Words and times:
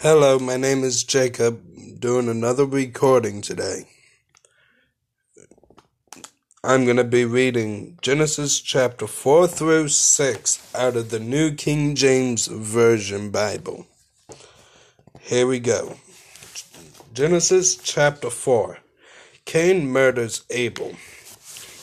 Hello, 0.00 0.38
my 0.38 0.56
name 0.56 0.84
is 0.84 1.02
Jacob, 1.02 1.60
doing 1.98 2.28
another 2.28 2.64
recording 2.64 3.40
today. 3.40 3.88
I'm 6.62 6.84
going 6.84 6.98
to 6.98 7.02
be 7.02 7.24
reading 7.24 7.98
Genesis 8.00 8.60
chapter 8.60 9.08
4 9.08 9.48
through 9.48 9.88
6 9.88 10.72
out 10.72 10.94
of 10.94 11.10
the 11.10 11.18
New 11.18 11.52
King 11.52 11.96
James 11.96 12.46
Version 12.46 13.32
Bible. 13.32 13.88
Here 15.18 15.48
we 15.48 15.58
go. 15.58 15.96
Genesis 17.12 17.74
chapter 17.74 18.30
4 18.30 18.78
Cain 19.46 19.88
murders 19.88 20.44
Abel. 20.50 20.92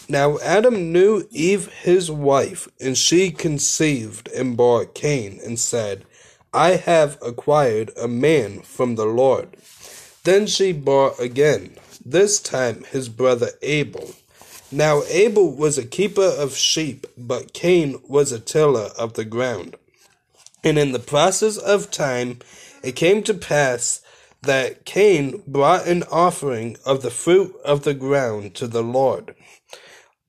Now 0.07 0.39
Adam 0.39 0.93
knew 0.93 1.27
Eve 1.32 1.68
his 1.68 2.09
wife, 2.09 2.70
and 2.79 2.97
she 2.97 3.29
conceived 3.32 4.29
and 4.32 4.55
bore 4.55 4.86
Cain, 4.86 5.41
and 5.43 5.59
said, 5.59 6.05
I 6.55 6.77
have 6.77 7.17
acquired 7.21 7.91
a 8.01 8.07
man 8.07 8.61
from 8.61 8.95
the 8.95 9.05
Lord. 9.05 9.57
Then 10.23 10.48
she 10.48 10.71
bore 10.71 11.13
again, 11.20 11.75
this 12.03 12.39
time 12.39 12.85
his 12.85 13.09
brother 13.09 13.49
Abel. 13.61 14.11
Now 14.71 15.03
Abel 15.09 15.53
was 15.53 15.77
a 15.77 15.85
keeper 15.85 16.23
of 16.23 16.55
sheep, 16.55 17.07
but 17.17 17.52
Cain 17.52 18.02
was 18.07 18.31
a 18.31 18.39
tiller 18.39 18.91
of 18.97 19.16
the 19.16 19.25
ground. 19.25 19.75
And 20.63 20.80
in 20.80 20.94
the 20.94 20.99
process 20.99 21.57
of 21.57 21.91
time 21.91 22.39
it 22.81 22.95
came 22.95 23.22
to 23.23 23.33
pass 23.33 24.02
that 24.41 24.85
Cain 24.85 25.44
brought 25.45 25.85
an 25.88 26.03
offering 26.03 26.77
of 26.85 27.02
the 27.02 27.11
fruit 27.11 27.53
of 27.66 27.83
the 27.83 27.94
ground 27.94 28.55
to 28.55 28.67
the 28.67 28.83
Lord. 28.83 29.35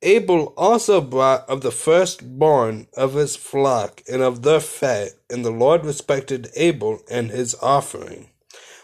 Abel 0.06 0.54
also 0.56 1.00
brought 1.00 1.50
of 1.50 1.62
the 1.62 1.72
firstborn 1.72 2.86
of 2.96 3.14
his 3.14 3.34
flock 3.34 4.04
and 4.08 4.22
of 4.22 4.42
their 4.42 4.60
fat, 4.60 5.10
and 5.28 5.44
the 5.44 5.50
Lord 5.50 5.84
respected 5.84 6.48
Abel 6.54 7.00
and 7.10 7.32
his 7.32 7.56
offering. 7.60 8.30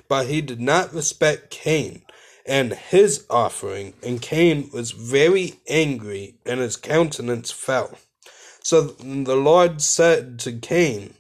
But 0.08 0.26
he 0.26 0.40
did 0.40 0.60
not 0.60 0.92
respect 0.92 1.50
Cain 1.50 2.02
and 2.44 2.72
his 2.72 3.24
offering, 3.30 3.94
and 4.02 4.20
Cain 4.20 4.68
was 4.72 4.90
very 4.90 5.60
angry, 5.68 6.34
and 6.44 6.58
his 6.58 6.76
countenance 6.76 7.52
fell. 7.52 7.96
So 8.64 8.80
the 8.82 9.36
Lord 9.36 9.80
said 9.80 10.40
to 10.40 10.52
Cain, 10.52 11.14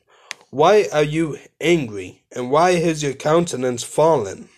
Why 0.50 0.88
are 0.92 1.04
you 1.04 1.38
angry, 1.60 2.24
and 2.32 2.50
why 2.50 2.72
has 2.72 3.04
your 3.04 3.14
countenance 3.14 3.84
fallen? 3.84 4.48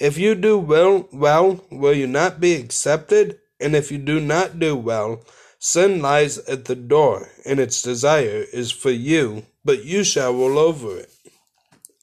If 0.00 0.18
you 0.18 0.34
do 0.34 0.58
well, 0.58 1.08
well, 1.12 1.64
will 1.70 1.94
you 1.94 2.08
not 2.08 2.40
be 2.40 2.54
accepted? 2.54 3.38
And 3.62 3.76
if 3.76 3.92
you 3.92 3.98
do 3.98 4.20
not 4.20 4.58
do 4.58 4.76
well, 4.76 5.24
sin 5.58 6.02
lies 6.02 6.38
at 6.38 6.64
the 6.64 6.74
door, 6.74 7.28
and 7.46 7.60
its 7.60 7.80
desire 7.80 8.44
is 8.52 8.72
for 8.72 8.90
you, 8.90 9.46
but 9.64 9.84
you 9.84 10.02
shall 10.02 10.32
rule 10.32 10.58
over 10.58 10.98
it. 10.98 11.12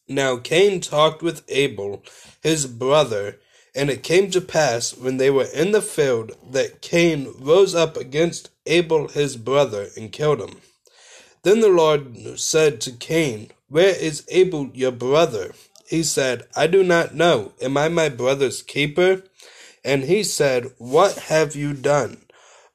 Now 0.08 0.38
Cain 0.38 0.80
talked 0.80 1.22
with 1.22 1.44
Abel, 1.50 2.04
his 2.42 2.66
brother, 2.66 3.40
and 3.76 3.90
it 3.90 4.02
came 4.02 4.32
to 4.32 4.42
pass 4.42 4.96
when 4.96 5.18
they 5.18 5.30
were 5.30 5.48
in 5.54 5.72
the 5.72 5.82
field 5.82 6.32
that 6.52 6.82
Cain 6.82 7.34
rose 7.38 7.76
up 7.76 7.98
against 7.98 8.50
Abel 8.66 9.10
his 9.10 9.36
brother 9.36 9.90
and 9.96 10.12
killed 10.12 10.42
him. 10.42 10.62
Then 11.44 11.60
the 11.60 11.70
Lord 11.70 12.40
said 12.40 12.82
to 12.82 12.92
Cain, 12.92 13.52
Where 13.68 13.96
is 13.96 14.26
Abel 14.30 14.72
your 14.74 14.92
brother? 14.92 15.54
He 15.88 16.04
said, 16.04 16.48
I 16.56 16.68
do 16.68 16.84
not 16.84 17.16
know. 17.16 17.54
Am 17.62 17.78
I 17.78 17.90
my 17.90 18.10
brother's 18.10 18.62
keeper? 18.62 19.24
And 19.84 20.04
he 20.04 20.24
said, 20.24 20.72
What 20.78 21.18
have 21.30 21.56
you 21.56 21.74
done? 21.74 22.26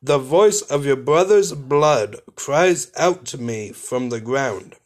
The 0.02 0.18
voice 0.18 0.60
of 0.60 0.84
your 0.84 0.96
brother's 0.96 1.52
blood 1.52 2.16
cries 2.36 2.90
out 2.96 3.24
to 3.26 3.38
me 3.38 3.72
from 3.72 4.10
the 4.10 4.20
ground. 4.20 4.76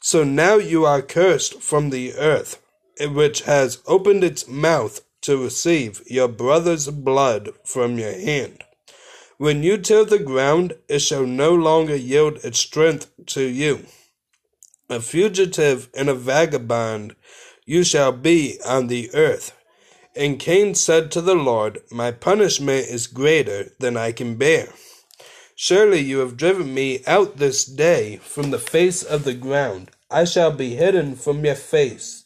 So 0.00 0.22
now 0.22 0.56
you 0.56 0.84
are 0.84 1.02
cursed 1.02 1.60
from 1.60 1.90
the 1.90 2.14
earth, 2.14 2.62
which 3.00 3.42
has 3.42 3.82
opened 3.86 4.22
its 4.22 4.46
mouth 4.46 5.00
to 5.22 5.42
receive 5.42 6.02
your 6.06 6.28
brother's 6.28 6.88
blood 6.88 7.50
from 7.64 7.98
your 7.98 8.12
hand. 8.12 8.62
When 9.38 9.62
you 9.62 9.78
till 9.78 10.04
the 10.04 10.18
ground, 10.18 10.76
it 10.88 11.00
shall 11.00 11.26
no 11.26 11.54
longer 11.54 11.96
yield 11.96 12.44
its 12.44 12.60
strength 12.60 13.10
to 13.26 13.42
you. 13.42 13.86
A 14.88 15.00
fugitive 15.00 15.88
and 15.96 16.08
a 16.08 16.14
vagabond 16.14 17.16
you 17.64 17.82
shall 17.82 18.12
be 18.12 18.60
on 18.64 18.88
the 18.88 19.10
earth 19.14 19.52
and 20.16 20.38
Cain 20.38 20.74
said 20.74 21.10
to 21.10 21.20
the 21.20 21.34
Lord, 21.34 21.82
My 21.90 22.10
punishment 22.10 22.86
is 22.88 23.06
greater 23.06 23.72
than 23.80 23.96
I 23.96 24.12
can 24.12 24.36
bear. 24.36 24.68
Surely 25.56 26.00
you 26.00 26.18
have 26.18 26.36
driven 26.36 26.74
me 26.74 27.02
out 27.06 27.36
this 27.36 27.64
day 27.64 28.16
from 28.18 28.50
the 28.50 28.58
face 28.58 29.02
of 29.02 29.24
the 29.24 29.34
ground. 29.34 29.90
I 30.10 30.24
shall 30.24 30.50
be 30.50 30.76
hidden 30.76 31.16
from 31.16 31.44
your 31.44 31.54
face. 31.54 32.24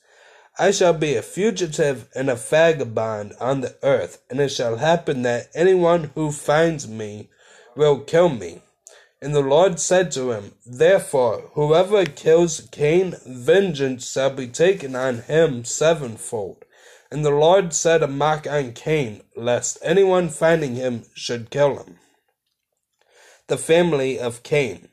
I 0.58 0.70
shall 0.72 0.92
be 0.92 1.14
a 1.14 1.22
fugitive 1.22 2.08
and 2.14 2.28
a 2.28 2.34
vagabond 2.34 3.34
on 3.40 3.60
the 3.60 3.76
earth, 3.82 4.22
and 4.28 4.40
it 4.40 4.48
shall 4.50 4.76
happen 4.76 5.22
that 5.22 5.48
anyone 5.54 6.10
who 6.14 6.32
finds 6.32 6.88
me 6.88 7.28
will 7.76 8.00
kill 8.00 8.28
me. 8.28 8.62
And 9.22 9.34
the 9.34 9.40
Lord 9.40 9.80
said 9.80 10.10
to 10.12 10.32
him, 10.32 10.52
Therefore, 10.66 11.50
whoever 11.54 12.04
kills 12.04 12.68
Cain, 12.70 13.14
vengeance 13.26 14.10
shall 14.10 14.30
be 14.30 14.46
taken 14.48 14.96
on 14.96 15.22
him 15.22 15.64
sevenfold. 15.64 16.64
And 17.10 17.24
the 17.24 17.30
Lord 17.30 17.72
set 17.72 18.02
a 18.02 18.06
mark 18.06 18.46
on 18.46 18.72
Cain, 18.72 19.22
lest 19.34 19.78
anyone 19.82 20.28
finding 20.28 20.74
him 20.74 21.04
should 21.14 21.50
kill 21.50 21.78
him. 21.78 21.98
The 23.46 23.56
family 23.56 24.18
of 24.18 24.42
Cain. 24.42 24.88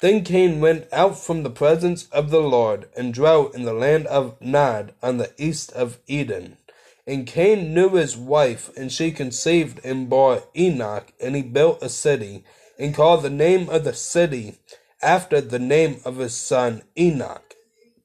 Then 0.00 0.24
Cain 0.24 0.60
went 0.60 0.92
out 0.92 1.16
from 1.16 1.44
the 1.44 1.50
presence 1.50 2.08
of 2.08 2.30
the 2.30 2.40
Lord 2.40 2.88
and 2.96 3.14
dwelt 3.14 3.54
in 3.54 3.62
the 3.62 3.72
land 3.72 4.06
of 4.08 4.40
Nod 4.40 4.92
on 5.00 5.18
the 5.18 5.32
east 5.38 5.72
of 5.72 5.98
Eden. 6.08 6.58
And 7.06 7.26
Cain 7.26 7.72
knew 7.72 7.90
his 7.90 8.16
wife, 8.16 8.70
and 8.76 8.90
she 8.90 9.12
conceived 9.12 9.78
and 9.84 10.08
bore 10.08 10.42
Enoch, 10.56 11.12
and 11.20 11.36
he 11.36 11.42
built 11.42 11.82
a 11.82 11.88
city, 11.88 12.44
and 12.78 12.94
called 12.94 13.22
the 13.22 13.30
name 13.30 13.68
of 13.68 13.84
the 13.84 13.94
city 13.94 14.56
after 15.00 15.40
the 15.40 15.58
name 15.58 16.00
of 16.04 16.16
his 16.16 16.34
son 16.34 16.82
Enoch. 16.98 17.43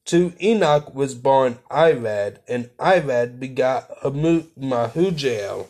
To 0.06 0.32
Enoch 0.42 0.94
was 0.94 1.14
born 1.14 1.58
Irad, 1.70 2.38
and 2.48 2.70
Irad 2.78 3.38
begot 3.38 3.90
Mahujael. 4.02 5.68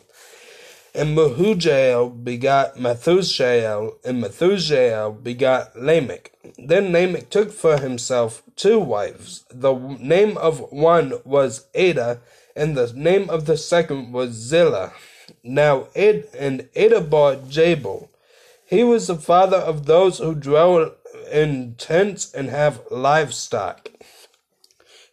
And 0.93 1.17
Mahujael 1.17 2.23
begot 2.23 2.75
Methusael, 2.75 3.95
and 4.03 4.21
Methusael 4.21 5.23
begot 5.23 5.77
Lamech. 5.77 6.31
Then 6.57 6.91
Lamech 6.91 7.29
took 7.29 7.51
for 7.51 7.77
himself 7.77 8.43
two 8.55 8.79
wives. 8.79 9.45
The 9.49 9.73
name 9.99 10.37
of 10.37 10.71
one 10.71 11.13
was 11.23 11.67
Adah, 11.75 12.19
and 12.55 12.75
the 12.75 12.91
name 12.93 13.29
of 13.29 13.45
the 13.45 13.57
second 13.57 14.11
was 14.11 14.31
Zillah. 14.31 14.91
Now 15.43 15.87
Ad 15.95 16.27
and 16.37 16.67
Adah 16.75 17.01
bore 17.01 17.35
Jabal. 17.47 18.09
He 18.65 18.83
was 18.83 19.07
the 19.07 19.15
father 19.15 19.57
of 19.57 19.85
those 19.85 20.17
who 20.17 20.35
dwell 20.35 20.95
in 21.31 21.75
tents 21.77 22.33
and 22.33 22.49
have 22.49 22.81
livestock. 22.89 23.90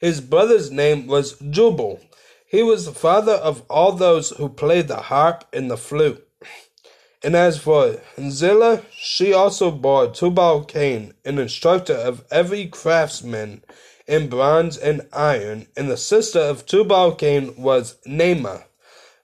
His 0.01 0.21
brother's 0.21 0.71
name 0.71 1.07
was 1.07 1.39
Jubal. 1.51 2.01
He 2.47 2.63
was 2.63 2.87
the 2.87 2.93
father 2.93 3.33
of 3.33 3.63
all 3.69 3.93
those 3.93 4.31
who 4.31 4.49
played 4.49 4.89
the 4.89 5.03
harp 5.03 5.45
and 5.53 5.71
the 5.71 5.77
flute. 5.77 6.27
And 7.23 7.35
as 7.35 7.59
for 7.59 8.01
Zillah, 8.19 8.83
she 8.93 9.33
also 9.33 9.73
bore 9.73 10.07
Tubal 10.09 10.65
Cain, 10.65 11.15
an 11.25 11.39
instructor 11.39 11.95
of 11.95 12.25
every 12.31 12.69
craftsman 12.69 13.65
in 14.07 14.29
bronze 14.29 14.79
and 14.79 15.07
iron, 15.13 15.67
and 15.77 15.91
the 15.91 15.97
sister 15.97 16.39
of 16.39 16.65
Tubal 16.65 17.13
Cain 17.17 17.61
was 17.61 17.97
Naamah. 18.07 18.65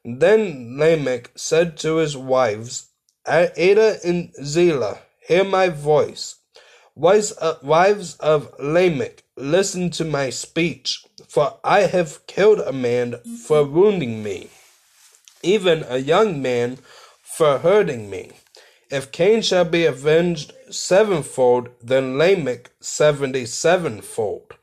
Then 0.04 0.76
Lamech 0.78 1.30
said 1.36 1.76
to 1.78 1.96
his 1.96 2.16
wives, 2.16 2.88
Adah 3.26 3.98
and 4.04 4.34
Zillah, 4.42 4.98
hear 5.26 5.44
my 5.44 5.68
voice. 5.68 6.34
Wives 6.96 7.32
of 8.20 8.54
Lamech, 8.58 9.24
listen 9.36 9.90
to 9.90 10.04
my 10.04 10.30
speech, 10.30 11.04
for 11.26 11.58
I 11.64 11.80
have 11.80 12.24
killed 12.28 12.60
a 12.60 12.72
man 12.72 13.16
for 13.46 13.64
wounding 13.64 14.22
me, 14.22 14.48
even 15.42 15.84
a 15.88 15.98
young 15.98 16.40
man 16.40 16.78
for 17.22 17.58
hurting 17.58 18.08
me. 18.08 18.30
If 18.90 19.10
Cain 19.10 19.42
shall 19.42 19.64
be 19.64 19.86
avenged 19.86 20.52
sevenfold, 20.70 21.70
then 21.82 22.16
Lamech 22.16 22.70
seventy 22.80 23.44
sevenfold. 23.44 24.54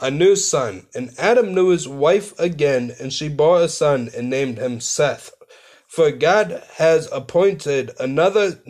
A 0.00 0.10
new 0.10 0.36
son. 0.36 0.86
And 0.94 1.10
Adam 1.18 1.54
knew 1.54 1.70
his 1.70 1.88
wife 1.88 2.38
again, 2.38 2.94
and 3.00 3.12
she 3.12 3.28
bore 3.28 3.60
a 3.62 3.68
son 3.68 4.10
and 4.16 4.30
named 4.30 4.58
him 4.58 4.80
Seth. 4.80 5.32
For 5.88 6.10
God 6.12 6.62
has 6.76 7.08
appointed 7.10 7.90
another 7.98 8.60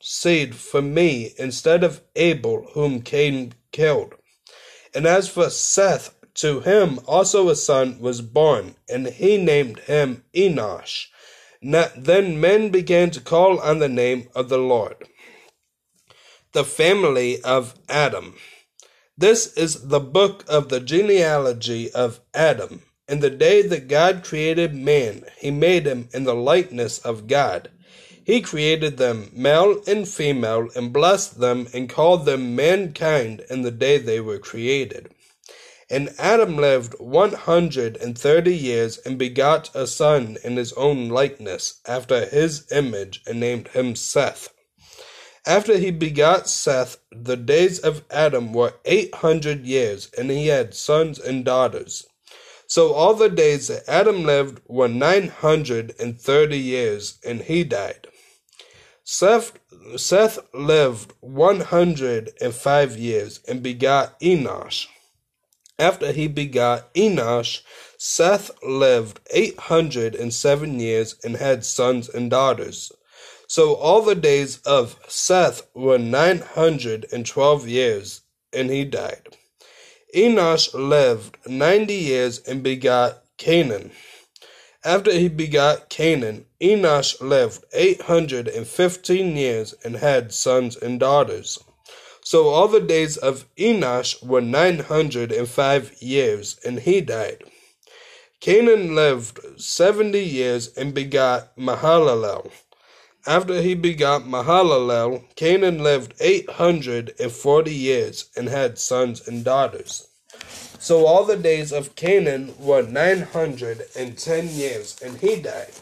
seed 0.00 0.54
for 0.54 0.82
me 0.82 1.34
instead 1.38 1.82
of 1.84 2.02
Abel, 2.14 2.68
whom 2.74 3.02
Cain 3.02 3.54
killed. 3.72 4.14
And 4.94 5.06
as 5.06 5.28
for 5.28 5.50
Seth, 5.50 6.14
to 6.34 6.60
him 6.60 7.00
also 7.06 7.48
a 7.48 7.56
son 7.56 7.98
was 7.98 8.20
born, 8.20 8.76
and 8.88 9.06
he 9.06 9.38
named 9.38 9.78
him 9.80 10.24
Enosh. 10.34 11.06
Then 11.62 12.40
men 12.40 12.70
began 12.70 13.10
to 13.10 13.20
call 13.20 13.58
on 13.60 13.78
the 13.78 13.88
name 13.88 14.28
of 14.34 14.48
the 14.48 14.58
Lord. 14.58 14.96
The 16.52 16.64
family 16.64 17.40
of 17.42 17.74
Adam. 17.88 18.36
This 19.16 19.54
is 19.54 19.88
the 19.88 20.00
book 20.00 20.44
of 20.46 20.68
the 20.68 20.80
genealogy 20.80 21.90
of 21.90 22.20
Adam. 22.34 22.82
In 23.08 23.20
the 23.20 23.30
day 23.30 23.62
that 23.62 23.88
God 23.88 24.22
created 24.24 24.74
man, 24.74 25.24
he 25.38 25.50
made 25.50 25.86
him 25.86 26.08
in 26.12 26.24
the 26.24 26.34
likeness 26.34 26.98
of 26.98 27.26
God. 27.26 27.70
He 28.26 28.40
created 28.40 28.96
them 28.96 29.30
male 29.32 29.80
and 29.86 30.08
female, 30.08 30.68
and 30.74 30.92
blessed 30.92 31.38
them, 31.38 31.68
and 31.72 31.88
called 31.88 32.26
them 32.26 32.56
mankind 32.56 33.44
in 33.48 33.62
the 33.62 33.70
day 33.70 33.98
they 33.98 34.18
were 34.18 34.40
created. 34.40 35.10
And 35.88 36.12
Adam 36.18 36.56
lived 36.56 36.94
one 36.98 37.34
hundred 37.34 37.96
and 37.98 38.18
thirty 38.18 38.56
years, 38.56 38.98
and 38.98 39.16
begot 39.16 39.70
a 39.76 39.86
son 39.86 40.38
in 40.42 40.56
his 40.56 40.72
own 40.72 41.08
likeness, 41.08 41.80
after 41.86 42.26
his 42.26 42.66
image, 42.72 43.22
and 43.28 43.38
named 43.38 43.68
him 43.68 43.94
Seth. 43.94 44.48
After 45.46 45.78
he 45.78 45.92
begot 45.92 46.48
Seth, 46.48 46.96
the 47.12 47.36
days 47.36 47.78
of 47.78 48.02
Adam 48.10 48.52
were 48.52 48.74
eight 48.86 49.14
hundred 49.14 49.64
years, 49.64 50.10
and 50.18 50.32
he 50.32 50.48
had 50.48 50.74
sons 50.74 51.20
and 51.20 51.44
daughters. 51.44 52.04
So 52.66 52.92
all 52.92 53.14
the 53.14 53.28
days 53.28 53.68
that 53.68 53.88
Adam 53.88 54.24
lived 54.24 54.62
were 54.66 54.88
nine 54.88 55.28
hundred 55.28 55.94
and 56.00 56.20
thirty 56.20 56.58
years, 56.58 57.20
and 57.24 57.42
he 57.42 57.62
died. 57.62 58.08
Seth, 59.08 59.56
Seth 59.96 60.40
lived 60.52 61.12
one 61.20 61.60
hundred 61.60 62.32
and 62.40 62.52
five 62.52 62.96
years, 62.96 63.38
and 63.46 63.62
begot 63.62 64.18
Enosh. 64.18 64.88
After 65.78 66.10
he 66.10 66.26
begot 66.26 66.92
Enosh, 66.92 67.60
Seth 67.98 68.50
lived 68.64 69.20
eight 69.30 69.56
hundred 69.56 70.16
and 70.16 70.34
seven 70.34 70.80
years, 70.80 71.14
and 71.22 71.36
had 71.36 71.64
sons 71.64 72.08
and 72.08 72.28
daughters. 72.28 72.90
So 73.46 73.74
all 73.74 74.02
the 74.02 74.16
days 74.16 74.58
of 74.62 74.98
Seth 75.06 75.62
were 75.72 75.98
nine 75.98 76.40
hundred 76.40 77.06
and 77.12 77.24
twelve 77.24 77.68
years, 77.68 78.22
and 78.52 78.70
he 78.70 78.84
died. 78.84 79.28
Enosh 80.16 80.74
lived 80.74 81.36
ninety 81.46 81.94
years 81.94 82.40
and 82.40 82.60
begot 82.60 83.22
Cainan. 83.38 83.92
After 84.84 85.12
he 85.12 85.28
begot 85.28 85.90
Cainan, 85.90 86.44
Enosh 86.60 87.20
lived 87.20 87.64
eight 87.72 88.02
hundred 88.02 88.46
and 88.48 88.66
fifteen 88.66 89.36
years 89.36 89.74
and 89.84 89.96
had 89.96 90.32
sons 90.32 90.76
and 90.76 91.00
daughters. 91.00 91.58
So 92.22 92.48
all 92.48 92.68
the 92.68 92.80
days 92.80 93.16
of 93.16 93.46
Enosh 93.56 94.24
were 94.24 94.40
nine 94.40 94.80
hundred 94.80 95.32
and 95.32 95.48
five 95.48 95.94
years, 96.00 96.58
and 96.64 96.80
he 96.80 97.00
died. 97.00 97.44
Cainan 98.40 98.94
lived 98.94 99.40
seventy 99.60 100.22
years 100.24 100.76
and 100.76 100.92
begot 100.94 101.56
Mahalalel. 101.56 102.50
After 103.26 103.60
he 103.60 103.74
begot 103.74 104.22
Mahalalel, 104.22 105.24
Cainan 105.34 105.80
lived 105.80 106.14
eight 106.20 106.48
hundred 106.50 107.14
and 107.18 107.32
forty 107.32 107.74
years 107.74 108.30
and 108.36 108.48
had 108.48 108.78
sons 108.78 109.26
and 109.26 109.44
daughters. 109.44 110.06
So 110.78 111.06
all 111.06 111.24
the 111.24 111.36
days 111.36 111.72
of 111.72 111.96
Cainan 111.96 112.58
were 112.58 112.82
nine 112.82 113.22
hundred 113.22 113.82
and 113.96 114.16
ten 114.16 114.48
years, 114.48 114.96
and 115.04 115.18
he 115.18 115.40
died. 115.40 115.72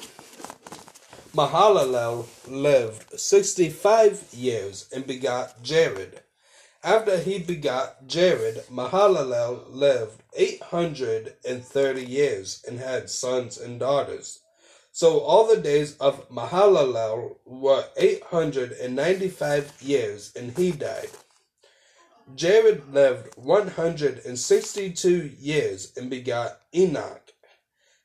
Mahalalel 1.35 2.26
lived 2.49 3.19
sixty 3.19 3.69
five 3.69 4.25
years 4.32 4.88
and 4.94 5.06
begot 5.06 5.62
Jared. 5.62 6.20
After 6.82 7.19
he 7.19 7.38
begot 7.38 8.06
Jared, 8.06 8.64
Mahalalel 8.70 9.64
lived 9.69 10.23
eight 10.37 10.62
hundred 10.62 11.35
and 11.47 11.64
thirty 11.64 12.05
years 12.05 12.62
and 12.67 12.79
had 12.79 13.11
sons 13.11 13.58
and 13.58 13.81
daughters. 13.81 14.40
So 14.93 15.19
all 15.20 15.47
the 15.49 15.61
days 15.61 15.97
of 15.99 16.29
Mahalalel 16.31 17.37
were 17.44 17.85
eight 17.97 18.23
hundred 18.23 18.73
and 18.73 18.94
ninety-five 18.94 19.73
years, 19.81 20.32
and 20.37 20.56
he 20.56 20.70
died. 20.73 21.11
Jared 22.35 22.93
lived 22.93 23.37
one 23.37 23.69
hundred 23.69 24.25
and 24.25 24.38
sixty-two 24.38 25.32
years 25.38 25.93
and 25.97 26.09
begot 26.09 26.61
Enoch. 26.75 27.32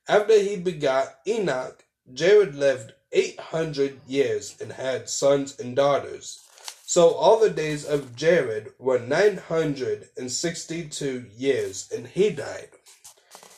After 0.07 0.39
he 0.39 0.57
begot 0.57 1.15
Enoch, 1.25 1.85
Jared 2.13 2.53
lived 2.53 2.93
eight 3.11 3.39
hundred 3.39 3.99
years 4.07 4.55
and 4.61 4.73
had 4.73 5.09
sons 5.09 5.59
and 5.59 5.75
daughters. 5.75 6.43
So 6.85 7.13
all 7.13 7.39
the 7.39 7.49
days 7.49 7.85
of 7.85 8.15
Jared 8.15 8.73
were 8.77 8.99
nine 8.99 9.37
hundred 9.37 10.09
and 10.17 10.31
sixty-two 10.31 11.27
years, 11.37 11.89
and 11.95 12.05
he 12.05 12.29
died. 12.29 12.69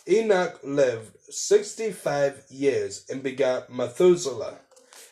Enoch 0.08 0.60
lived 0.64 1.18
sixty 1.30 1.92
five 1.92 2.44
years 2.50 3.06
and 3.10 3.24
begot 3.24 3.74
Methuselah. 3.74 4.60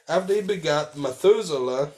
After 0.08 0.36
he 0.36 0.42
begot 0.42 0.98
Methuselah, 0.98 1.92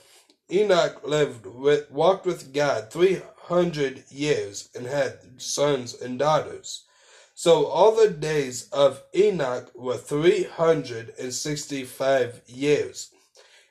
Enoch 0.51 1.01
lived 1.05 1.45
with, 1.45 1.89
walked 1.91 2.25
with 2.25 2.53
God 2.53 2.91
three 2.91 3.21
hundred 3.43 4.03
years 4.09 4.69
and 4.75 4.85
had 4.85 5.19
sons 5.37 5.99
and 5.99 6.19
daughters. 6.19 6.85
So 7.33 7.65
all 7.65 7.95
the 7.95 8.09
days 8.09 8.69
of 8.71 9.01
Enoch 9.15 9.71
were 9.73 9.97
three 9.97 10.43
hundred 10.43 11.13
and 11.19 11.33
sixty 11.33 11.83
five 11.83 12.41
years. 12.45 13.11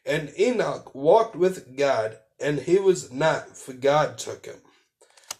And 0.05 0.32
Enoch 0.38 0.94
walked 0.94 1.37
with 1.37 1.76
God, 1.76 2.19
and 2.40 2.58
he 2.58 2.78
was 2.78 3.12
not, 3.12 3.56
for 3.56 3.75
God 3.75 4.19
took 4.19 4.46
him. 4.46 4.56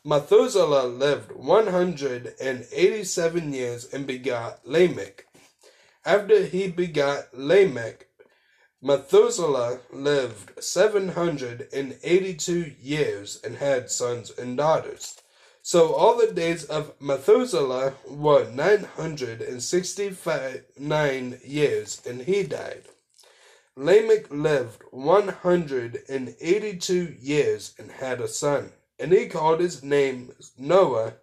Methuselah 0.05 0.87
lived 0.87 1.33
one 1.33 1.67
hundred 1.67 2.35
and 2.41 2.67
eighty 2.73 3.05
seven 3.05 3.53
years 3.53 3.93
and 3.93 4.07
begot 4.07 4.67
Lamech. 4.67 5.27
After 6.05 6.45
he 6.45 6.69
begot 6.69 7.35
Lamech, 7.35 8.07
Methuselah 8.83 9.81
lived 9.93 10.63
seven 10.63 11.11
hundred 11.11 11.69
and 11.73 11.99
eighty 12.03 12.35
two 12.35 12.73
years 12.81 13.41
and 13.45 13.57
had 13.57 13.91
sons 13.91 14.31
and 14.37 14.57
daughters. 14.57 15.21
So 15.63 15.95
all 15.95 16.17
the 16.17 16.33
days 16.33 16.65
of 16.65 16.93
Methuselah 17.01 17.95
were 18.09 18.51
nine 18.51 18.85
hundred 18.85 19.43
and 19.43 19.63
sixty 19.63 20.17
nine 20.79 21.41
years, 21.45 22.03
and 22.07 22.23
he 22.23 22.43
died. 22.43 22.85
Lamech 23.77 24.31
lived 24.31 24.83
one 24.91 25.29
hundred 25.29 26.03
and 26.09 26.35
eighty 26.41 26.77
two 26.77 27.15
years 27.21 27.75
and 27.79 27.91
had 27.91 28.21
a 28.21 28.29
son 28.29 28.73
and 29.01 29.13
he 29.13 29.27
called 29.27 29.61
his 29.61 29.83
name 29.83 30.33
Noah, 30.59 31.15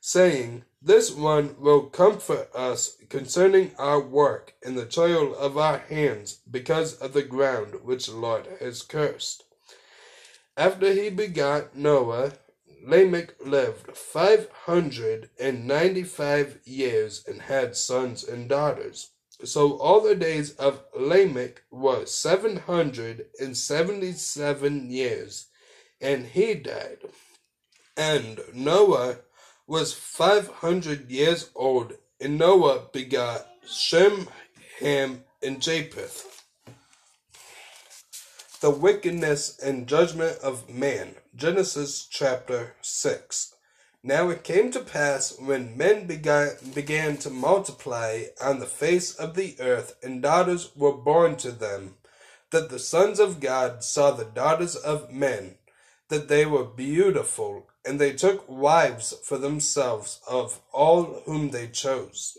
saying, 0.00 0.64
This 0.86 1.10
one 1.10 1.56
will 1.58 1.84
comfort 1.84 2.54
us 2.54 2.98
concerning 3.08 3.70
our 3.78 3.98
work 3.98 4.52
and 4.62 4.76
the 4.76 4.84
toil 4.84 5.34
of 5.34 5.56
our 5.56 5.78
hands, 5.78 6.40
because 6.50 6.92
of 6.96 7.14
the 7.14 7.22
ground 7.22 7.76
which 7.84 8.04
the 8.04 8.14
Lord 8.14 8.46
has 8.60 8.82
cursed. 8.82 9.44
After 10.58 10.92
he 10.92 11.08
begot 11.08 11.74
Noah, 11.74 12.34
Lamech 12.86 13.34
lived 13.42 13.96
five 13.96 14.50
hundred 14.66 15.30
and 15.40 15.66
ninety 15.66 16.02
five 16.02 16.58
years 16.66 17.24
and 17.26 17.40
had 17.40 17.76
sons 17.76 18.22
and 18.22 18.46
daughters. 18.46 19.12
So 19.42 19.78
all 19.78 20.02
the 20.02 20.14
days 20.14 20.52
of 20.56 20.84
Lamech 20.94 21.62
were 21.70 22.04
seven 22.04 22.58
hundred 22.58 23.28
and 23.40 23.56
seventy 23.56 24.12
seven 24.12 24.90
years, 24.90 25.46
and 25.98 26.26
he 26.26 26.52
died. 26.52 26.98
And 27.96 28.40
Noah 28.52 29.20
was 29.66 29.94
five 29.94 30.48
hundred 30.48 31.10
years 31.10 31.50
old, 31.54 31.94
and 32.20 32.38
Noah 32.38 32.86
begot 32.92 33.46
Shem, 33.66 34.28
Ham, 34.80 35.24
and 35.42 35.60
Japheth. 35.60 36.42
The 38.60 38.70
wickedness 38.70 39.58
and 39.58 39.86
judgment 39.86 40.38
of 40.42 40.68
man. 40.68 41.16
Genesis 41.34 42.06
chapter 42.06 42.74
6. 42.82 43.54
Now 44.02 44.28
it 44.28 44.44
came 44.44 44.70
to 44.72 44.80
pass 44.80 45.38
when 45.38 45.76
men 45.78 46.06
began, 46.06 46.50
began 46.74 47.16
to 47.18 47.30
multiply 47.30 48.24
on 48.42 48.58
the 48.58 48.66
face 48.66 49.14
of 49.14 49.34
the 49.34 49.56
earth, 49.60 49.96
and 50.02 50.22
daughters 50.22 50.70
were 50.76 50.92
born 50.92 51.36
to 51.36 51.50
them, 51.50 51.94
that 52.50 52.68
the 52.68 52.78
sons 52.78 53.18
of 53.18 53.40
God 53.40 53.82
saw 53.82 54.10
the 54.10 54.26
daughters 54.26 54.76
of 54.76 55.10
men, 55.10 55.56
that 56.08 56.28
they 56.28 56.44
were 56.44 56.64
beautiful, 56.64 57.66
and 57.84 58.00
they 58.00 58.12
took 58.12 58.48
wives 58.48 59.14
for 59.24 59.38
themselves 59.38 60.20
of 60.28 60.60
all 60.72 61.22
whom 61.26 61.50
they 61.50 61.68
chose. 61.68 62.38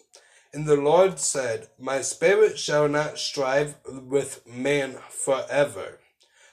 And 0.54 0.66
the 0.66 0.78
Lord 0.78 1.20
said, 1.20 1.68
My 1.80 2.02
spirit 2.02 2.58
shall 2.58 2.88
not 2.88 3.20
strive 3.20 3.76
with 3.86 4.48
man 4.48 4.98
forever, 5.10 6.00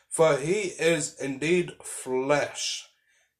for 0.09 0.37
he 0.39 0.73
is 0.79 1.15
indeed 1.21 1.73
flesh, 1.83 2.89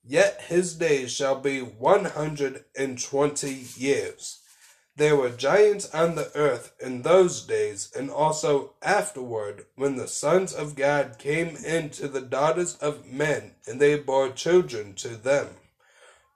yet 0.05 0.43
his 0.49 0.75
days 0.75 1.13
shall 1.13 1.41
be 1.41 1.61
one 1.61 2.05
hundred 2.05 2.65
and 2.79 3.03
twenty 3.03 3.67
years. 3.77 4.42
There 4.95 5.17
were 5.17 5.31
giants 5.31 5.89
on 5.95 6.17
the 6.17 6.31
earth 6.35 6.75
in 6.79 7.01
those 7.01 7.43
days, 7.43 7.91
and 7.97 8.11
also 8.11 8.75
afterward, 8.83 9.65
when 9.75 9.97
the 9.97 10.07
sons 10.07 10.53
of 10.53 10.77
God 10.77 11.17
came 11.19 11.57
in 11.57 11.89
to 11.91 12.09
the 12.09 12.21
daughters 12.21 12.77
of 12.77 13.07
men, 13.07 13.55
and 13.67 13.81
they 13.81 13.99
bore 13.99 14.29
children 14.29 14.95
to 14.97 15.17
them. 15.17 15.57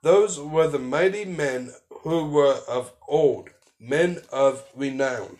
Those 0.01 0.39
were 0.39 0.67
the 0.67 0.79
mighty 0.79 1.23
men 1.23 1.75
who 2.01 2.25
were 2.25 2.61
of 2.67 2.93
old, 3.07 3.51
men 3.79 4.23
of 4.31 4.65
renown. 4.75 5.37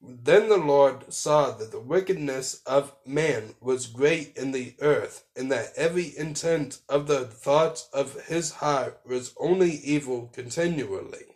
Then 0.00 0.48
the 0.48 0.56
Lord 0.56 1.12
saw 1.12 1.50
that 1.50 1.70
the 1.70 1.80
wickedness 1.80 2.62
of 2.64 2.94
man 3.04 3.56
was 3.60 3.86
great 3.86 4.36
in 4.38 4.52
the 4.52 4.74
earth, 4.80 5.24
and 5.36 5.52
that 5.52 5.74
every 5.76 6.16
intent 6.16 6.80
of 6.88 7.08
the 7.08 7.26
thoughts 7.26 7.90
of 7.92 8.26
his 8.26 8.52
heart 8.52 9.00
was 9.04 9.34
only 9.36 9.72
evil 9.72 10.30
continually. 10.32 11.35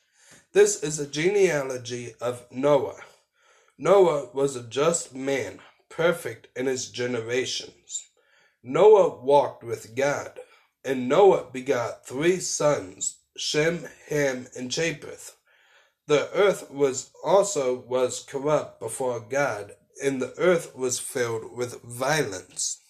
This 0.53 0.83
is 0.83 0.99
a 0.99 1.07
genealogy 1.07 2.13
of 2.19 2.45
Noah. 2.51 2.99
Noah 3.77 4.31
was 4.33 4.57
a 4.57 4.63
just 4.63 5.15
man, 5.15 5.59
perfect 5.87 6.49
in 6.57 6.65
his 6.65 6.89
generations. 6.89 8.09
Noah 8.61 9.23
walked 9.23 9.63
with 9.63 9.95
God, 9.95 10.41
and 10.83 11.07
Noah 11.07 11.45
begot 11.53 12.05
three 12.05 12.41
sons, 12.41 13.19
Shem, 13.37 13.87
Ham, 14.09 14.47
and 14.57 14.69
Japheth. 14.69 15.37
The 16.07 16.29
earth 16.33 16.69
was 16.69 17.11
also 17.23 17.79
was 17.79 18.19
corrupt 18.19 18.81
before 18.81 19.21
God, 19.21 19.75
and 20.03 20.21
the 20.21 20.33
earth 20.37 20.75
was 20.75 20.99
filled 20.99 21.55
with 21.55 21.81
violence. 21.81 22.81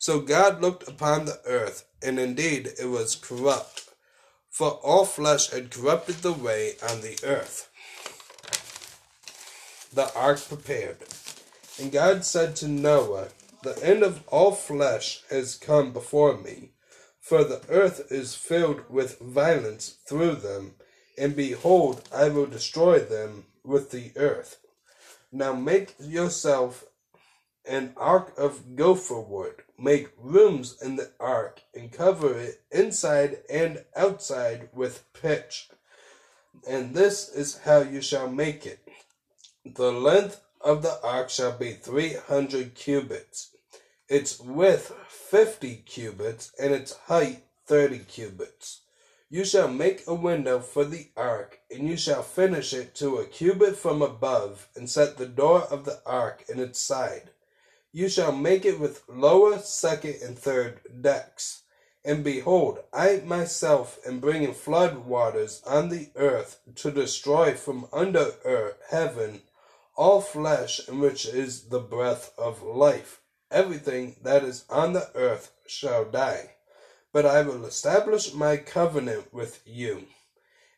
So 0.00 0.18
God 0.18 0.60
looked 0.60 0.88
upon 0.88 1.26
the 1.26 1.40
earth, 1.44 1.84
and 2.02 2.18
indeed 2.18 2.70
it 2.80 2.86
was 2.86 3.14
corrupt, 3.14 3.89
for 4.50 4.72
all 4.82 5.04
flesh 5.04 5.50
had 5.50 5.70
corrupted 5.70 6.16
the 6.16 6.32
way 6.32 6.74
on 6.90 7.00
the 7.00 7.18
earth. 7.24 7.70
The 9.92 10.12
ark 10.14 10.40
prepared. 10.46 10.98
And 11.80 11.90
God 11.90 12.24
said 12.24 12.56
to 12.56 12.68
Noah, 12.68 13.28
The 13.62 13.82
end 13.82 14.02
of 14.02 14.26
all 14.28 14.52
flesh 14.52 15.22
has 15.30 15.54
come 15.54 15.92
before 15.92 16.36
me, 16.36 16.72
for 17.20 17.44
the 17.44 17.62
earth 17.68 18.10
is 18.10 18.34
filled 18.34 18.82
with 18.90 19.18
violence 19.20 19.96
through 20.06 20.36
them, 20.36 20.74
and 21.16 21.34
behold, 21.34 22.08
I 22.12 22.28
will 22.28 22.46
destroy 22.46 22.98
them 22.98 23.46
with 23.64 23.90
the 23.90 24.12
earth. 24.16 24.58
Now 25.32 25.54
make 25.54 25.94
yourself 25.98 26.84
an 27.68 27.92
ark 27.96 28.34
of 28.36 28.76
gopher 28.76 29.20
wood. 29.20 29.62
Make 29.78 30.10
rooms 30.18 30.76
in 30.82 30.96
the 30.96 31.10
ark 31.18 31.62
and 31.74 31.92
cover 31.92 32.38
it 32.38 32.62
inside 32.70 33.38
and 33.48 33.84
outside 33.96 34.68
with 34.74 35.04
pitch. 35.12 35.68
And 36.68 36.94
this 36.94 37.28
is 37.28 37.58
how 37.58 37.80
you 37.80 38.00
shall 38.02 38.28
make 38.30 38.66
it. 38.66 38.80
The 39.64 39.92
length 39.92 40.40
of 40.60 40.82
the 40.82 40.98
ark 41.02 41.30
shall 41.30 41.56
be 41.56 41.72
three 41.72 42.14
hundred 42.14 42.74
cubits, 42.74 43.54
its 44.08 44.38
width 44.40 44.92
fifty 45.08 45.76
cubits, 45.76 46.52
and 46.60 46.74
its 46.74 46.96
height 47.06 47.44
thirty 47.66 48.00
cubits. 48.00 48.82
You 49.30 49.44
shall 49.44 49.68
make 49.68 50.02
a 50.06 50.14
window 50.14 50.58
for 50.58 50.84
the 50.84 51.10
ark, 51.16 51.60
and 51.70 51.88
you 51.88 51.96
shall 51.96 52.22
finish 52.22 52.74
it 52.74 52.94
to 52.96 53.18
a 53.18 53.26
cubit 53.26 53.76
from 53.76 54.02
above, 54.02 54.68
and 54.74 54.90
set 54.90 55.16
the 55.16 55.26
door 55.26 55.62
of 55.62 55.84
the 55.84 56.02
ark 56.04 56.44
in 56.48 56.58
its 56.58 56.80
side. 56.80 57.30
You 57.92 58.08
shall 58.08 58.32
make 58.32 58.64
it 58.64 58.78
with 58.78 59.02
lower, 59.08 59.58
second, 59.58 60.16
and 60.22 60.38
third 60.38 60.80
decks. 61.00 61.62
And 62.04 62.24
behold, 62.24 62.78
I 62.92 63.22
myself 63.26 63.98
am 64.06 64.20
bringing 64.20 64.54
flood 64.54 65.04
waters 65.04 65.62
on 65.66 65.88
the 65.88 66.10
earth 66.16 66.60
to 66.76 66.90
destroy 66.90 67.54
from 67.54 67.86
under 67.92 68.34
earth, 68.44 68.78
heaven 68.90 69.42
all 70.00 70.22
flesh 70.22 70.88
in 70.88 70.98
which 70.98 71.26
is 71.26 71.64
the 71.64 71.78
breath 71.78 72.32
of 72.38 72.62
life. 72.62 73.20
Everything 73.50 74.16
that 74.22 74.42
is 74.42 74.64
on 74.70 74.94
the 74.94 75.10
earth 75.14 75.52
shall 75.66 76.06
die. 76.06 76.52
But 77.12 77.26
I 77.26 77.42
will 77.42 77.66
establish 77.66 78.32
my 78.32 78.56
covenant 78.56 79.34
with 79.34 79.60
you. 79.66 80.06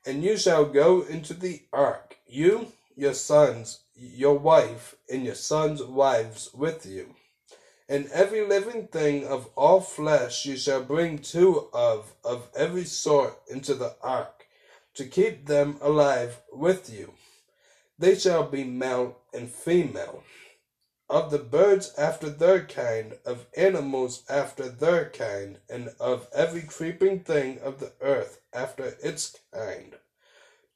And 0.04 0.25
you 0.25 0.37
shall 0.37 0.64
go 0.64 1.02
into 1.02 1.35
the 1.35 1.62
ark, 1.73 2.16
you, 2.26 2.73
your 2.96 3.14
sons, 3.14 3.80
your 3.94 4.38
wife, 4.38 4.96
and 5.11 5.25
your 5.25 5.34
sons' 5.34 5.82
wives 5.82 6.50
with 6.54 6.87
you. 6.87 7.14
And 7.88 8.06
every 8.12 8.46
living 8.46 8.88
thing 8.88 9.26
of 9.26 9.49
all 9.56 9.80
flesh 9.80 10.46
you 10.46 10.56
shall 10.56 10.82
bring 10.82 11.18
two 11.18 11.68
of, 11.72 12.14
of 12.25 12.49
every 12.56 12.84
sort 12.84 13.40
into 13.49 13.75
the 13.75 13.96
ark, 14.02 14.46
to 14.94 15.04
keep 15.04 15.46
them 15.46 15.78
alive 15.80 16.40
with 16.52 16.92
you. 16.92 17.14
They 17.99 18.14
shall 18.14 18.44
be 18.44 18.64
male 18.64 19.18
and 19.32 19.50
female. 19.50 20.25
Of 21.11 21.30
the 21.30 21.38
birds 21.38 21.92
after 21.99 22.30
their 22.30 22.64
kind, 22.64 23.18
of 23.26 23.46
animals 23.56 24.25
after 24.30 24.68
their 24.68 25.11
kind, 25.11 25.58
and 25.68 25.90
of 26.00 26.28
every 26.34 26.62
creeping 26.62 27.20
thing 27.20 27.58
of 27.61 27.80
the 27.80 27.92
earth 28.00 28.40
after 28.54 28.96
its 29.02 29.37
kind. 29.52 29.96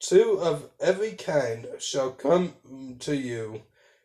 Two 0.01 0.39
of 0.41 0.71
every 0.81 1.13
kind 1.13 1.67
shall 1.79 2.11
come 2.11 2.55
to 3.01 3.17
you 3.17 3.63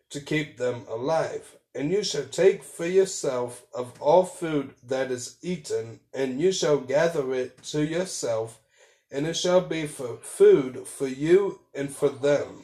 to 0.09 0.19
keep 0.19 0.57
them 0.57 0.85
alive. 0.89 1.57
And 1.73 1.91
you 1.91 2.03
shall 2.03 2.25
take 2.25 2.63
for 2.63 2.85
yourself 2.85 3.63
of 3.73 4.01
all 4.01 4.25
food 4.25 4.73
that 4.83 5.09
is 5.09 5.37
eaten, 5.41 6.01
and 6.13 6.41
you 6.41 6.51
shall 6.51 6.77
gather 6.77 7.33
it 7.33 7.63
to 7.63 7.85
yourself, 7.85 8.59
and 9.09 9.25
it 9.25 9.37
shall 9.37 9.61
be 9.61 9.87
for 9.87 10.17
food 10.17 10.85
for 10.85 11.07
you 11.07 11.61
and 11.73 11.93
for 11.93 12.09
them. 12.09 12.63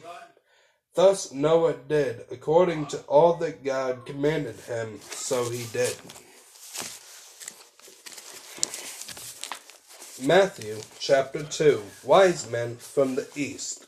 Thus 0.94 1.32
Noah 1.32 1.76
did, 1.88 2.26
according 2.32 2.88
to 2.88 3.00
all 3.02 3.36
that 3.36 3.64
God 3.64 4.06
commanded 4.06 4.56
him, 4.62 5.00
so 5.12 5.50
he 5.50 5.66
did. 5.72 5.96
Matthew 10.24 10.80
chapter 10.98 11.44
2 11.44 11.84
Wise 12.04 12.50
men 12.50 12.78
from 12.78 13.14
the 13.14 13.28
east. 13.36 13.86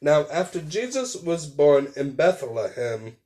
Now, 0.00 0.26
after 0.30 0.62
Jesus 0.62 1.14
was 1.14 1.46
born 1.46 1.92
in 1.94 2.12
Bethlehem, 2.12 3.18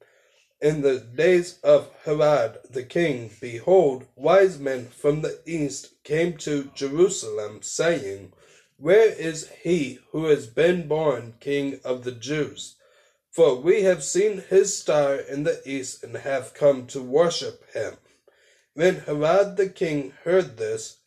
in 0.60 0.82
the 0.82 0.98
days 0.98 1.60
of 1.62 1.90
Herod 2.04 2.58
the 2.68 2.82
king, 2.82 3.30
behold, 3.40 4.06
wise 4.16 4.58
men 4.58 4.88
from 4.88 5.22
the 5.22 5.38
east 5.46 6.02
came 6.02 6.36
to 6.38 6.72
Jerusalem, 6.74 7.62
saying, 7.62 8.32
Where 8.78 9.10
is 9.12 9.48
he 9.62 10.00
who 10.10 10.24
has 10.24 10.48
been 10.48 10.88
born 10.88 11.34
king 11.38 11.78
of 11.84 12.02
the 12.02 12.12
Jews? 12.12 12.74
For 13.30 13.54
we 13.54 13.82
have 13.82 14.02
seen 14.02 14.42
his 14.48 14.76
star 14.76 15.14
in 15.14 15.44
the 15.44 15.62
east 15.64 16.02
and 16.02 16.16
have 16.16 16.52
come 16.54 16.88
to 16.88 17.00
worship 17.00 17.72
him. 17.72 17.96
When 18.74 18.96
Herod 18.96 19.56
the 19.56 19.68
king 19.68 20.14
heard 20.24 20.56
this, 20.56 20.96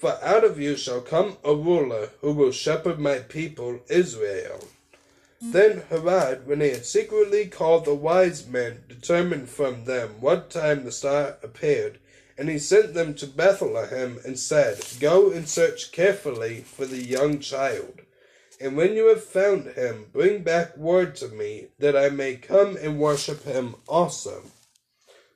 For 0.00 0.18
out 0.22 0.44
of 0.44 0.58
you 0.58 0.78
shall 0.78 1.02
come 1.02 1.36
a 1.44 1.54
ruler 1.54 2.08
who 2.22 2.32
will 2.32 2.52
shepherd 2.52 2.98
my 2.98 3.18
people 3.18 3.80
Israel. 3.90 4.66
Then 5.42 5.82
Herod, 5.90 6.46
when 6.46 6.62
he 6.62 6.70
had 6.70 6.86
secretly 6.86 7.48
called 7.48 7.84
the 7.84 7.94
wise 7.94 8.46
men, 8.46 8.84
determined 8.88 9.50
from 9.50 9.84
them 9.84 10.22
what 10.22 10.48
time 10.48 10.84
the 10.84 10.90
star 10.90 11.36
appeared. 11.42 11.98
And 12.38 12.48
he 12.48 12.58
sent 12.58 12.94
them 12.94 13.12
to 13.16 13.26
Bethlehem 13.26 14.18
and 14.24 14.38
said, 14.38 14.80
Go 15.00 15.30
and 15.30 15.46
search 15.46 15.92
carefully 15.92 16.62
for 16.62 16.86
the 16.86 17.02
young 17.02 17.38
child. 17.38 18.00
And 18.58 18.78
when 18.78 18.94
you 18.94 19.08
have 19.08 19.22
found 19.22 19.66
him, 19.72 20.06
bring 20.14 20.42
back 20.42 20.78
word 20.78 21.14
to 21.16 21.28
me, 21.28 21.66
that 21.78 21.94
I 21.94 22.08
may 22.08 22.36
come 22.36 22.78
and 22.78 22.98
worship 22.98 23.44
him 23.44 23.76
also. 23.86 24.44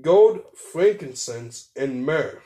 gold, 0.00 0.42
frankincense, 0.54 1.70
and 1.74 2.04
myrrh. 2.04 2.42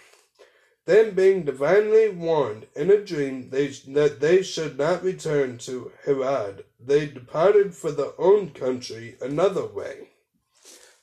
Then, 0.84 1.14
being 1.14 1.44
divinely 1.44 2.08
warned 2.08 2.66
in 2.74 2.90
a 2.90 3.04
dream 3.04 3.50
they, 3.50 3.68
that 3.68 4.18
they 4.20 4.42
should 4.42 4.76
not 4.76 5.04
return 5.04 5.58
to 5.58 5.92
Herod, 6.04 6.64
they 6.80 7.06
departed 7.06 7.74
for 7.74 7.92
their 7.92 8.18
own 8.18 8.50
country 8.50 9.16
another 9.20 9.64
way. 9.64 10.08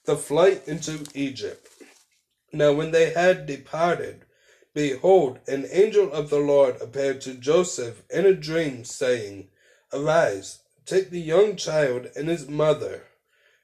The 0.06 0.18
flight 0.18 0.68
into 0.68 1.06
Egypt. 1.14 1.68
Now, 2.52 2.74
when 2.74 2.92
they 2.92 3.12
had 3.12 3.46
departed, 3.46 4.26
behold, 4.74 5.40
an 5.48 5.68
angel 5.72 6.12
of 6.12 6.30
the 6.30 6.40
Lord 6.40 6.82
appeared 6.82 7.22
to 7.22 7.36
Joseph 7.36 8.04
in 8.10 8.26
a 8.26 8.34
dream, 8.34 8.84
saying, 8.84 9.50
Arise, 9.94 10.60
take 10.86 11.10
the 11.10 11.22
young 11.22 11.56
child 11.56 12.10
and 12.16 12.28
his 12.28 12.50
mother, 12.50 13.04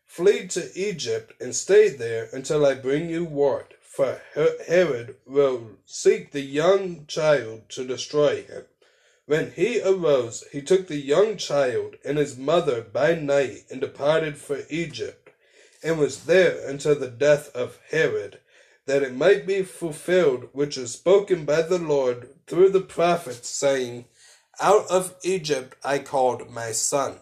flee 0.06 0.48
to 0.48 0.72
Egypt, 0.76 1.34
and 1.40 1.56
stay 1.56 1.90
there 1.90 2.30
until 2.32 2.66
I 2.66 2.76
bring 2.76 3.10
you 3.10 3.26
word 3.26 3.76
for 3.96 4.22
Herod 4.68 5.16
will 5.26 5.78
seek 5.86 6.32
the 6.32 6.42
young 6.42 7.06
child 7.06 7.70
to 7.70 7.88
destroy 7.88 8.44
him. 8.44 8.66
When 9.26 9.52
he 9.52 9.82
arose, 9.82 10.44
he 10.52 10.62
took 10.62 10.88
the 10.88 10.98
young 10.98 11.38
child 11.38 11.96
and 12.04 12.18
his 12.18 12.38
mother 12.38 12.82
by 12.82 13.16
night 13.16 13.64
and 13.72 13.80
departed 13.80 14.38
for 14.38 14.66
Egypt, 14.70 15.30
and 15.82 15.98
was 15.98 16.26
there 16.26 16.68
until 16.68 16.96
the 16.96 17.08
death 17.08 17.56
of 17.56 17.80
Herod, 17.90 18.40
that 18.86 19.02
it 19.02 19.16
might 19.16 19.48
be 19.48 19.64
fulfilled 19.64 20.50
which 20.52 20.76
was 20.76 20.92
spoken 20.92 21.46
by 21.46 21.62
the 21.62 21.80
Lord 21.80 22.34
through 22.48 22.72
the 22.72 22.82
prophets, 22.82 23.50
saying, 23.50 24.06
Out 24.60 24.88
of 24.92 25.16
Egypt 25.24 25.78
I 25.86 26.00
called 26.00 26.50
my 26.50 26.74
son. 26.74 27.22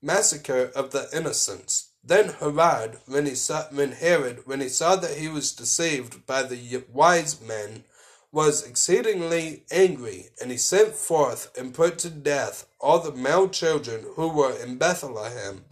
Massacre 0.00 0.70
of 0.74 0.92
the 0.92 1.08
innocents. 1.12 1.90
Then 2.04 2.28
Herod, 2.40 2.98
when 3.06 3.26
he 3.26 3.34
saw, 3.34 3.64
when 3.70 3.92
Herod, 3.92 4.46
when 4.46 4.60
he 4.60 4.68
saw 4.68 4.96
that 4.96 5.16
he 5.18 5.28
was 5.28 5.52
deceived 5.52 6.24
by 6.26 6.42
the 6.44 6.84
wise 6.92 7.40
men, 7.40 7.84
was 8.30 8.64
exceedingly 8.64 9.64
angry, 9.70 10.28
and 10.40 10.50
he 10.50 10.56
sent 10.56 10.94
forth 10.94 11.50
and 11.58 11.74
put 11.74 11.98
to 11.98 12.10
death 12.10 12.66
all 12.78 13.00
the 13.00 13.12
male 13.12 13.48
children 13.48 14.04
who 14.14 14.28
were 14.28 14.56
in 14.56 14.76
Bethlehem 14.78 15.64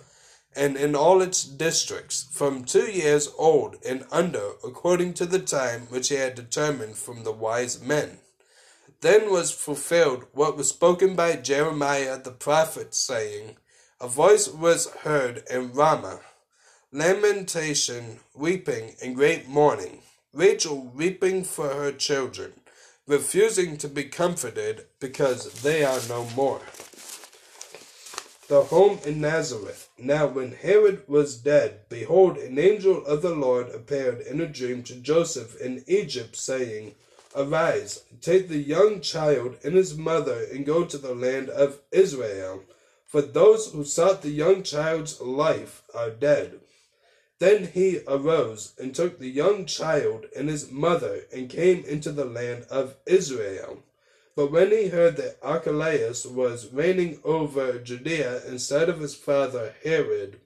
and 0.57 0.77
in 0.77 0.97
all 0.97 1.21
its 1.21 1.45
districts, 1.45 2.27
from 2.33 2.65
two 2.65 2.91
years 2.91 3.29
old 3.39 3.77
and 3.87 4.07
under, 4.11 4.53
according 4.65 5.13
to 5.13 5.27
the 5.27 5.39
time 5.39 5.83
which 5.91 6.09
he 6.09 6.15
had 6.15 6.35
determined 6.35 6.97
from 6.97 7.25
the 7.25 7.33
wise 7.33 7.81
men. 7.81 8.19
Then 9.03 9.31
was 9.31 9.53
fulfilled 9.53 10.25
what 10.33 10.57
was 10.57 10.71
spoken 10.71 11.15
by 11.15 11.37
Jeremiah 11.37 12.19
the 12.19 12.31
prophet, 12.31 12.95
saying, 12.95 13.57
a 13.99 14.09
voice 14.09 14.47
was 14.47 14.91
heard 15.05 15.43
in 15.51 15.73
Ramah, 15.73 16.21
lamentation, 16.93 18.21
weeping, 18.35 18.95
and 19.03 19.17
great 19.17 19.49
mourning. 19.49 20.03
Rachel 20.35 20.93
weeping 20.95 21.45
for 21.45 21.71
her 21.71 21.93
children, 21.93 22.53
refusing 23.07 23.79
to 23.79 23.89
be 23.89 24.05
comforted 24.05 24.85
because 25.01 25.63
they 25.63 25.83
are 25.83 26.01
no 26.11 26.29
more. 26.37 26.61
The 28.49 28.65
home 28.65 28.99
in 29.07 29.23
Nazareth. 29.23 29.89
Now, 29.99 30.27
when 30.27 30.53
Herod 30.53 31.09
was 31.09 31.39
dead, 31.39 31.89
behold, 31.89 32.37
an 32.37 32.59
angel 32.59 33.05
of 33.07 33.23
the 33.23 33.35
Lord 33.35 33.71
appeared 33.71 34.21
in 34.21 34.43
a 34.43 34.47
dream 34.47 34.83
to 34.85 34.97
Joseph 34.97 35.59
in 35.59 35.83
Egypt, 35.87 36.37
saying, 36.37 36.95
Arise, 37.35 38.03
take 38.21 38.49
the 38.49 38.59
young 38.59 39.01
child 39.01 39.57
and 39.65 39.75
his 39.75 39.97
mother, 39.97 40.45
and 40.53 40.67
go 40.67 40.85
to 40.85 40.99
the 40.99 41.15
land 41.15 41.49
of 41.49 41.81
Israel 41.91 42.63
for 43.07 43.23
those 43.23 43.73
who 43.73 43.85
sought 43.85 44.23
the 44.23 44.31
young 44.31 44.63
child's 44.63 45.21
life 45.21 45.83
are 45.95 46.11
dead. 46.11 46.61
Then 47.39 47.67
he 47.67 48.01
arose 48.09 48.73
and 48.79 48.95
took 48.95 49.19
the 49.19 49.29
young 49.29 49.67
child 49.67 50.27
and 50.37 50.49
his 50.49 50.71
mother 50.71 51.25
and 51.33 51.49
came 51.49 51.85
into 51.85 52.11
the 52.11 52.25
land 52.25 52.65
of 52.71 52.97
Israel. 53.07 53.83
But 54.35 54.51
when 54.51 54.71
he 54.71 54.89
heard 54.89 55.17
that 55.17 55.39
Archelaus 55.43 56.27
was 56.27 56.73
reigning 56.73 57.21
over 57.25 57.79
Judea 57.79 58.43
instead 58.47 58.89
of 58.89 59.01
his 59.01 59.15
father 59.15 59.75
Herod, 59.85 60.41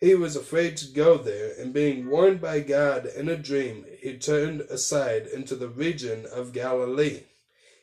he 0.00 0.14
was 0.16 0.34
afraid 0.34 0.76
to 0.78 0.92
go 0.92 1.16
there, 1.16 1.52
and 1.60 1.72
being 1.72 2.10
warned 2.10 2.40
by 2.40 2.58
God 2.58 3.06
in 3.06 3.28
a 3.28 3.36
dream, 3.36 3.86
he 4.00 4.18
turned 4.18 4.62
aside 4.62 5.28
into 5.28 5.54
the 5.54 5.68
region 5.68 6.26
of 6.26 6.52
Galilee. 6.52 7.20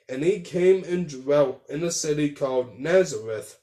And 0.10 0.22
he 0.22 0.42
came 0.42 0.84
and 0.84 1.08
dwelt 1.08 1.62
in 1.70 1.82
a 1.82 1.92
city 1.92 2.32
called 2.32 2.78
Nazareth 2.78 3.58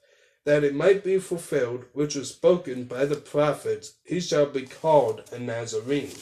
that 0.47 0.63
it 0.63 0.75
might 0.75 1.03
be 1.03 1.19
fulfilled 1.19 1.85
which 1.93 2.15
was 2.15 2.31
spoken 2.31 2.85
by 2.85 3.05
the 3.05 3.17
prophets, 3.17 3.95
he 4.05 4.21
shall 4.21 4.47
be 4.47 4.63
called 4.63 5.25
a 5.33 5.39
Nazarene. 5.39 6.15